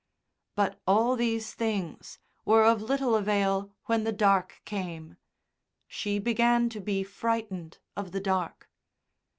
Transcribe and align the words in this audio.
But 0.55 0.81
all 0.87 1.15
these 1.15 1.53
things 1.53 2.17
were 2.43 2.63
of 2.65 2.81
little 2.81 3.13
avail 3.13 3.71
when 3.85 4.03
the 4.03 4.11
dark 4.11 4.59
came. 4.65 5.17
She 5.87 6.17
began 6.17 6.69
to 6.69 6.79
be 6.79 7.03
frightened 7.03 7.77
of 7.95 8.11
the 8.11 8.19
dark. 8.19 8.67